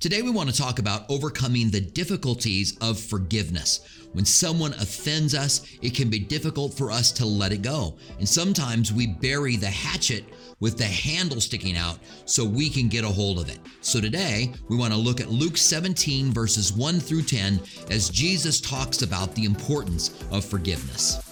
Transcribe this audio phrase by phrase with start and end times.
[0.00, 3.80] Today, we want to talk about overcoming the difficulties of forgiveness.
[4.12, 7.96] When someone offends us, it can be difficult for us to let it go.
[8.20, 10.24] And sometimes we bury the hatchet
[10.60, 13.58] with the handle sticking out so we can get a hold of it.
[13.80, 17.60] So today, we want to look at Luke 17, verses 1 through 10,
[17.90, 21.27] as Jesus talks about the importance of forgiveness.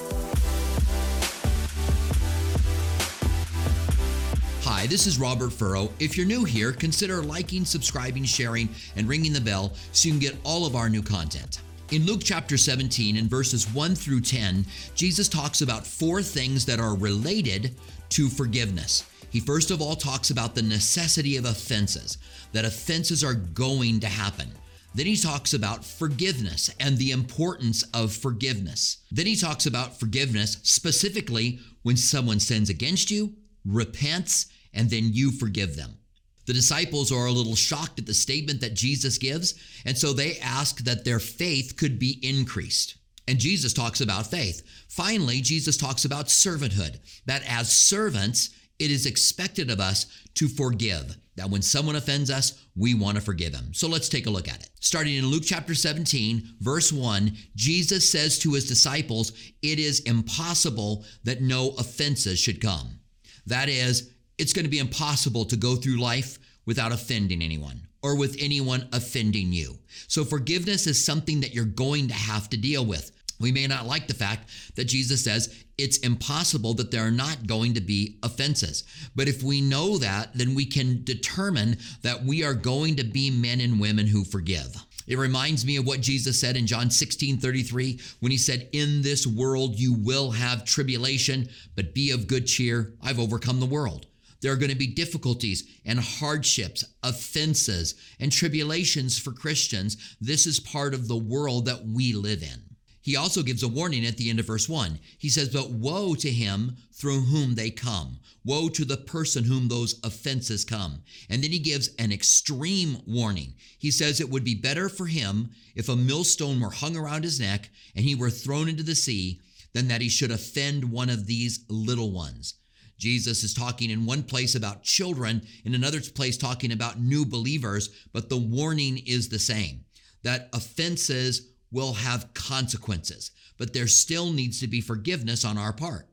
[4.77, 5.91] Hi, this is Robert Furrow.
[6.01, 10.21] If you're new here, consider liking, subscribing, sharing, and ringing the bell so you can
[10.21, 11.63] get all of our new content.
[11.93, 16.79] In Luke chapter 17, in verses 1 through 10, Jesus talks about four things that
[16.79, 17.75] are related
[18.11, 19.07] to forgiveness.
[19.31, 22.19] He first of all talks about the necessity of offenses,
[22.53, 24.51] that offenses are going to happen.
[24.95, 28.99] Then he talks about forgiveness and the importance of forgiveness.
[29.11, 33.33] Then he talks about forgiveness specifically when someone sins against you,
[33.65, 35.99] repents, and then you forgive them.
[36.47, 39.55] The disciples are a little shocked at the statement that Jesus gives,
[39.85, 42.97] and so they ask that their faith could be increased.
[43.27, 44.63] And Jesus talks about faith.
[44.89, 51.17] Finally, Jesus talks about servanthood, that as servants, it is expected of us to forgive.
[51.35, 53.75] That when someone offends us, we want to forgive them.
[53.75, 54.71] So let's take a look at it.
[54.81, 61.05] Starting in Luke chapter 17, verse 1, Jesus says to his disciples, It is impossible
[61.25, 63.01] that no offenses should come.
[63.47, 68.17] That is, it's going to be impossible to go through life without offending anyone or
[68.17, 69.79] with anyone offending you.
[70.09, 73.13] So forgiveness is something that you're going to have to deal with.
[73.39, 77.47] We may not like the fact that Jesus says it's impossible that there are not
[77.47, 78.85] going to be offenses.
[79.15, 83.31] But if we know that, then we can determine that we are going to be
[83.31, 84.75] men and women who forgive.
[85.07, 89.03] It reminds me of what Jesus said in John 16 33 when he said, In
[89.03, 92.95] this world you will have tribulation, but be of good cheer.
[93.03, 94.07] I've overcome the world.
[94.41, 100.17] There are going to be difficulties and hardships, offenses, and tribulations for Christians.
[100.21, 102.67] This is part of the world that we live in.
[103.07, 104.99] He also gives a warning at the end of verse 1.
[105.17, 108.19] He says, But woe to him through whom they come.
[108.45, 111.05] Woe to the person whom those offenses come.
[111.31, 113.55] And then he gives an extreme warning.
[113.79, 117.39] He says it would be better for him if a millstone were hung around his
[117.39, 119.41] neck and he were thrown into the sea
[119.73, 122.55] than that he should offend one of these little ones.
[122.99, 127.91] Jesus is talking in one place about children, in another place talking about new believers,
[128.13, 129.85] but the warning is the same
[130.23, 136.09] that offenses will have consequences, but there still needs to be forgiveness on our part.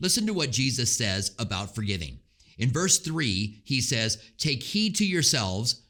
[0.00, 2.20] Listen to what Jesus says about forgiving.
[2.58, 5.82] In verse 3, he says, Take heed to yourselves.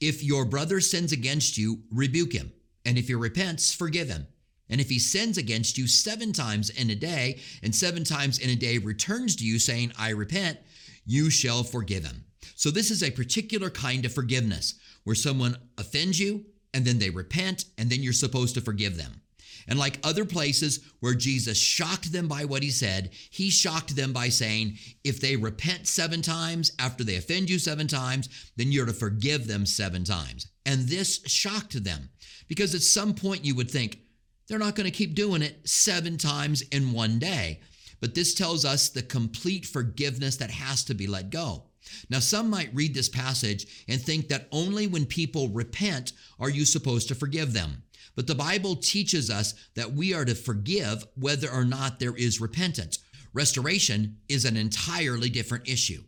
[0.00, 2.52] If your brother sins against you, rebuke him.
[2.84, 4.26] And if he repents, forgive him.
[4.70, 8.50] And if he sins against you seven times in a day, and seven times in
[8.50, 10.58] a day returns to you saying, I repent,
[11.06, 12.24] you shall forgive him.
[12.54, 14.74] So, this is a particular kind of forgiveness
[15.04, 19.22] where someone offends you, and then they repent, and then you're supposed to forgive them.
[19.68, 24.12] And like other places where Jesus shocked them by what he said, he shocked them
[24.12, 28.86] by saying, if they repent seven times after they offend you seven times, then you're
[28.86, 30.48] to forgive them seven times.
[30.64, 32.08] And this shocked them
[32.48, 33.98] because at some point you would think,
[34.48, 37.60] they're not going to keep doing it seven times in one day.
[38.00, 41.64] But this tells us the complete forgiveness that has to be let go.
[42.10, 46.64] Now, some might read this passage and think that only when people repent are you
[46.64, 47.82] supposed to forgive them.
[48.14, 52.40] But the Bible teaches us that we are to forgive whether or not there is
[52.40, 52.98] repentance.
[53.32, 56.02] Restoration is an entirely different issue.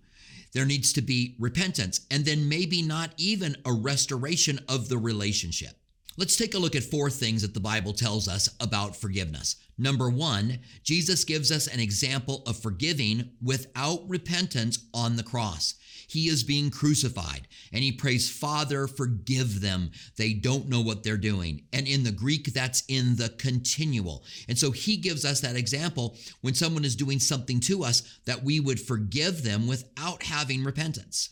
[0.52, 5.79] There needs to be repentance and then maybe not even a restoration of the relationship.
[6.16, 9.56] Let's take a look at four things that the Bible tells us about forgiveness.
[9.78, 15.74] Number one, Jesus gives us an example of forgiving without repentance on the cross.
[16.08, 19.92] He is being crucified and he prays, Father, forgive them.
[20.16, 21.62] They don't know what they're doing.
[21.72, 24.24] And in the Greek, that's in the continual.
[24.48, 28.42] And so he gives us that example when someone is doing something to us that
[28.42, 31.30] we would forgive them without having repentance.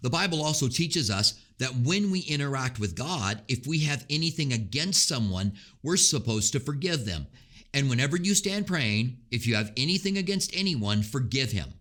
[0.00, 4.52] The Bible also teaches us that when we interact with God, if we have anything
[4.52, 5.52] against someone,
[5.82, 7.26] we're supposed to forgive them.
[7.74, 11.74] And whenever you stand praying, if you have anything against anyone, forgive him,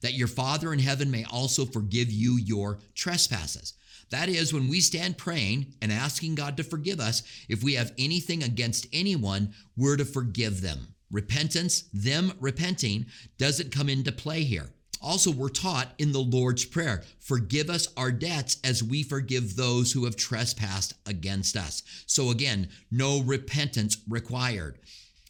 [0.00, 3.74] that your Father in heaven may also forgive you your trespasses.
[4.10, 7.92] That is, when we stand praying and asking God to forgive us, if we have
[7.98, 10.94] anything against anyone, we're to forgive them.
[11.10, 13.06] Repentance, them repenting,
[13.38, 14.70] doesn't come into play here.
[15.04, 19.92] Also, we're taught in the Lord's Prayer forgive us our debts as we forgive those
[19.92, 21.82] who have trespassed against us.
[22.06, 24.78] So, again, no repentance required.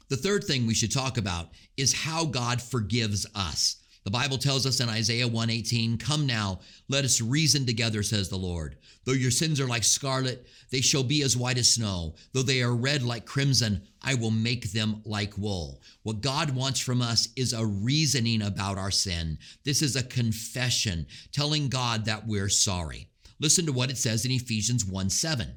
[0.09, 3.76] The third thing we should talk about is how God forgives us.
[4.05, 8.37] The Bible tells us in Isaiah 118, Come now, let us reason together, says the
[8.37, 8.77] Lord.
[9.05, 12.15] Though your sins are like scarlet, they shall be as white as snow.
[12.35, 15.81] Though they are red like crimson, I will make them like wool.
[16.03, 19.39] What God wants from us is a reasoning about our sin.
[19.65, 23.09] This is a confession, telling God that we're sorry.
[23.41, 25.49] Listen to what it says in Ephesians 1 7.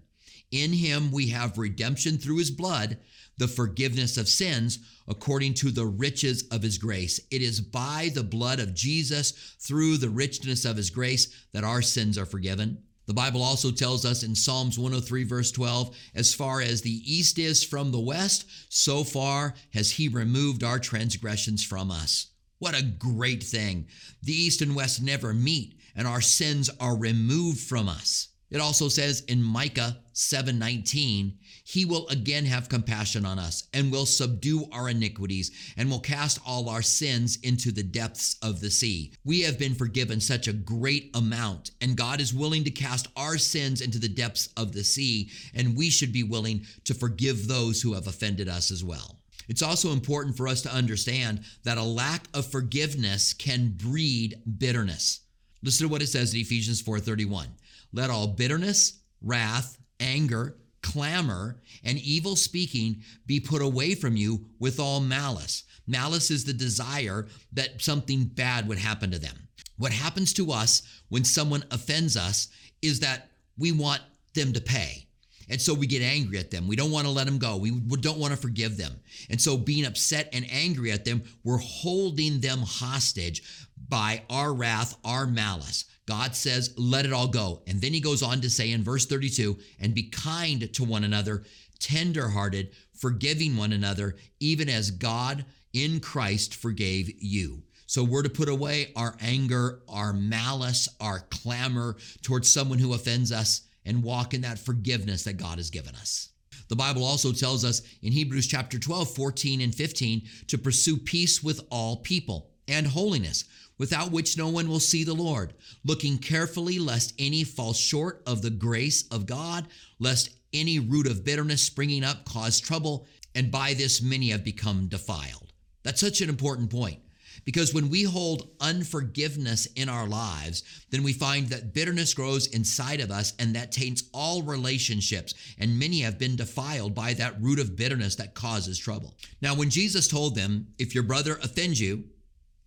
[0.51, 2.97] In him we have redemption through his blood,
[3.37, 7.19] the forgiveness of sins according to the riches of his grace.
[7.31, 11.81] It is by the blood of Jesus, through the richness of his grace, that our
[11.81, 12.83] sins are forgiven.
[13.05, 17.39] The Bible also tells us in Psalms 103, verse 12, as far as the east
[17.39, 22.27] is from the west, so far has he removed our transgressions from us.
[22.59, 23.87] What a great thing.
[24.23, 28.27] The east and west never meet, and our sins are removed from us.
[28.49, 34.05] It also says in Micah 7:19, he will again have compassion on us and will
[34.05, 39.11] subdue our iniquities and will cast all our sins into the depths of the sea.
[39.25, 43.37] We have been forgiven such a great amount and God is willing to cast our
[43.37, 47.81] sins into the depths of the sea and we should be willing to forgive those
[47.81, 49.19] who have offended us as well.
[49.49, 55.19] It's also important for us to understand that a lack of forgiveness can breed bitterness.
[55.63, 57.47] Listen to what it says in Ephesians 4:31.
[57.93, 64.79] Let all bitterness, wrath, anger, clamor, and evil speaking be put away from you with
[64.79, 65.63] all malice.
[65.87, 69.47] Malice is the desire that something bad would happen to them.
[69.77, 72.49] What happens to us when someone offends us
[72.81, 74.01] is that we want
[74.33, 75.07] them to pay.
[75.49, 76.67] And so we get angry at them.
[76.67, 77.55] We don't want to let them go.
[77.55, 78.91] We don't want to forgive them.
[79.29, 83.43] And so being upset and angry at them, we're holding them hostage
[83.87, 85.85] by our wrath, our malice.
[86.07, 87.61] God says, let it all go.
[87.67, 91.03] And then he goes on to say in verse 32 and be kind to one
[91.03, 91.43] another,
[91.79, 97.61] tenderhearted, forgiving one another, even as God in Christ forgave you.
[97.87, 103.31] So we're to put away our anger, our malice, our clamor towards someone who offends
[103.31, 106.29] us and walk in that forgiveness that God has given us.
[106.69, 111.41] The Bible also tells us in Hebrews chapter 12, 14 and 15 to pursue peace
[111.41, 113.45] with all people and holiness
[113.77, 115.53] without which no one will see the Lord,
[115.85, 119.67] looking carefully lest any fall short of the grace of God,
[119.99, 124.87] lest any root of bitterness springing up cause trouble, and by this many have become
[124.87, 125.53] defiled.
[125.83, 126.99] That's such an important point.
[127.45, 132.99] Because when we hold unforgiveness in our lives, then we find that bitterness grows inside
[132.99, 135.33] of us and that taints all relationships.
[135.57, 139.13] And many have been defiled by that root of bitterness that causes trouble.
[139.41, 142.05] Now, when Jesus told them, if your brother offends you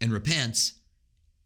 [0.01, 0.75] and repents,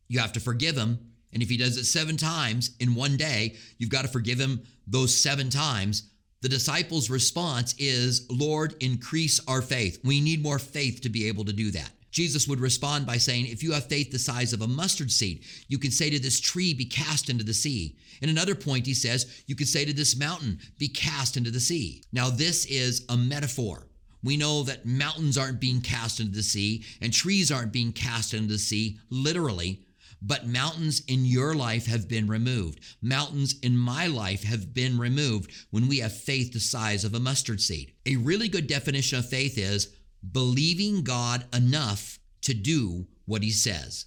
[0.09, 0.99] you have to forgive him.
[1.33, 4.63] And if he does it seven times in one day, you've got to forgive him
[4.87, 6.11] those seven times.
[6.43, 9.99] The disciples' response is, Lord, increase our faith.
[10.05, 11.91] We need more faith to be able to do that.
[12.11, 15.43] Jesus would respond by saying, If you have faith the size of a mustard seed,
[15.67, 17.97] you can say to this tree, Be cast into the sea.
[18.23, 21.59] In another point, he says, You can say to this mountain, Be cast into the
[21.59, 22.05] sea.
[22.13, 23.89] Now, this is a metaphor.
[24.23, 28.33] We know that mountains aren't being cast into the sea and trees aren't being cast
[28.33, 29.81] into the sea literally,
[30.27, 32.81] but mountains in your life have been removed.
[33.03, 37.21] Mountains in my life have been removed when we have faith the size of a
[37.21, 37.93] mustard seed.
[38.07, 39.95] A really good definition of faith is
[40.33, 44.07] believing God enough to do what he says.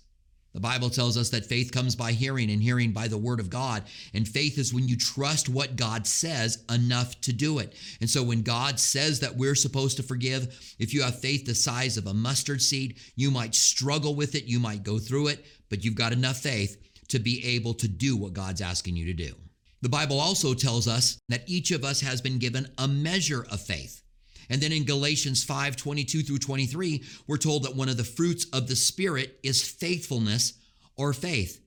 [0.58, 3.48] The Bible tells us that faith comes by hearing and hearing by the word of
[3.48, 3.84] God.
[4.16, 7.76] And faith is when you trust what God says enough to do it.
[8.02, 11.54] And so when God says that we're supposed to forgive, if you have faith the
[11.54, 15.46] size of a mustard seed, you might struggle with it, you might go through it,
[15.70, 16.76] but you've got enough faith
[17.10, 19.36] to be able to do what God's asking you to do.
[19.84, 23.62] The Bible also tells us that each of us has been given a measure of
[23.62, 24.02] faith.
[24.50, 28.46] And then in Galatians 5 22 through 23, we're told that one of the fruits
[28.54, 30.54] of the Spirit is faithfulness
[30.96, 31.62] or faith.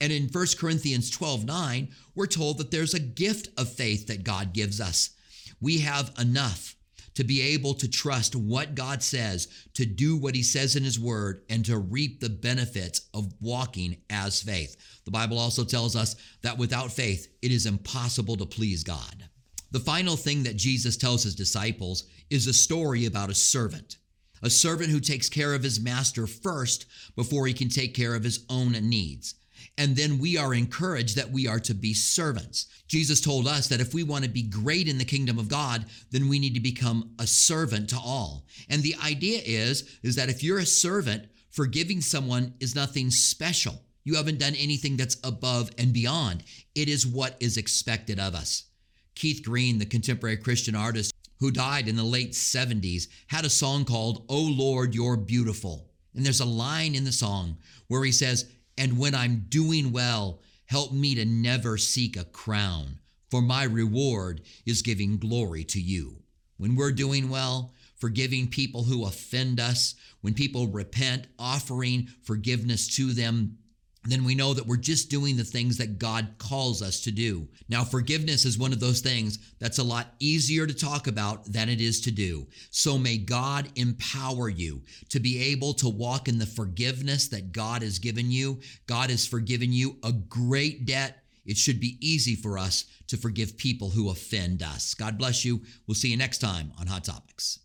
[0.00, 4.24] And in 1 Corinthians 12 9, we're told that there's a gift of faith that
[4.24, 5.10] God gives us.
[5.60, 6.74] We have enough
[7.14, 10.98] to be able to trust what God says, to do what He says in His
[10.98, 14.76] Word, and to reap the benefits of walking as faith.
[15.04, 19.28] The Bible also tells us that without faith, it is impossible to please God.
[19.72, 23.96] The final thing that Jesus tells his disciples is a story about a servant,
[24.42, 26.84] a servant who takes care of his master first
[27.16, 29.34] before he can take care of his own needs.
[29.78, 32.66] And then we are encouraged that we are to be servants.
[32.86, 35.86] Jesus told us that if we want to be great in the kingdom of God,
[36.10, 38.44] then we need to become a servant to all.
[38.68, 43.80] And the idea is, is that if you're a servant, forgiving someone is nothing special.
[44.04, 46.42] You haven't done anything that's above and beyond.
[46.74, 48.64] It is what is expected of us.
[49.14, 53.84] Keith Green, the contemporary Christian artist who died in the late 70s, had a song
[53.84, 55.90] called Oh Lord, You're Beautiful.
[56.14, 60.40] And there's a line in the song where he says, And when I'm doing well,
[60.66, 62.98] help me to never seek a crown,
[63.30, 66.22] for my reward is giving glory to you.
[66.58, 73.12] When we're doing well, forgiving people who offend us, when people repent, offering forgiveness to
[73.12, 73.58] them,
[74.10, 77.46] then we know that we're just doing the things that God calls us to do.
[77.68, 81.68] Now, forgiveness is one of those things that's a lot easier to talk about than
[81.68, 82.48] it is to do.
[82.70, 87.82] So may God empower you to be able to walk in the forgiveness that God
[87.82, 88.60] has given you.
[88.86, 91.22] God has forgiven you a great debt.
[91.46, 94.94] It should be easy for us to forgive people who offend us.
[94.94, 95.62] God bless you.
[95.86, 97.60] We'll see you next time on Hot Topics.